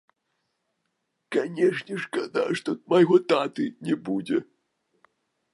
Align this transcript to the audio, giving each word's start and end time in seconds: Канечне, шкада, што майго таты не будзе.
Канечне, 1.35 1.95
шкада, 2.05 2.43
што 2.63 2.69
майго 2.95 3.23
таты 3.35 3.69
не 3.89 3.95
будзе. 4.09 4.37